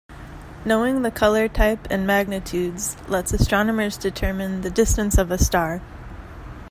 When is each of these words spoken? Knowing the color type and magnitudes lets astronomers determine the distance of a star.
Knowing 0.65 1.03
the 1.03 1.11
color 1.11 1.47
type 1.47 1.87
and 1.91 2.07
magnitudes 2.07 2.97
lets 3.07 3.33
astronomers 3.33 3.97
determine 3.97 4.61
the 4.61 4.71
distance 4.71 5.19
of 5.19 5.29
a 5.29 5.37
star. 5.37 5.79